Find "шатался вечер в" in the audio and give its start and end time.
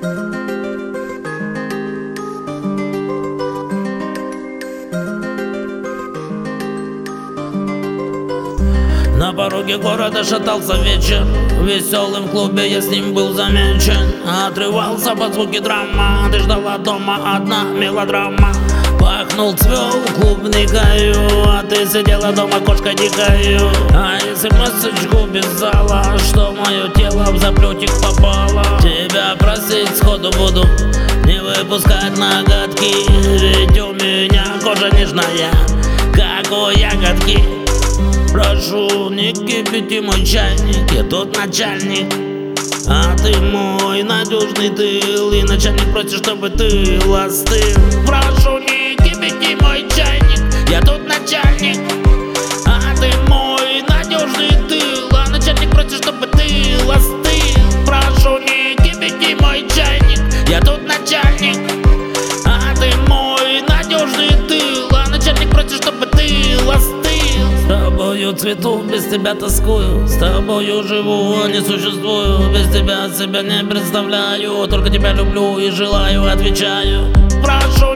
10.22-11.66